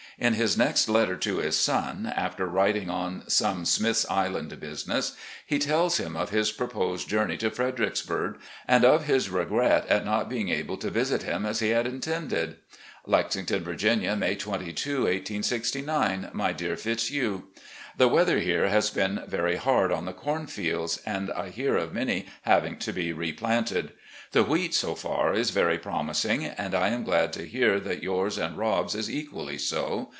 [0.19, 5.15] In his next letter to his son, after writing on some Smith's Island business,
[5.47, 8.37] he tells him of his proposed journey to Fredericksburg
[8.67, 12.57] and of his regret at not being able to visit him as he had intended:
[13.07, 17.45] "Lexington, Virginia, May 22, 1869." My Dear Fitzhugh:
[17.97, 21.93] The weather here has been very hard on the corn fields, and I hear of
[21.95, 23.93] many having to be replanted.
[24.33, 28.37] The wheat, so far, is very promising, and I am glad to hear that yours
[28.37, 30.09] and Rob's is equally so.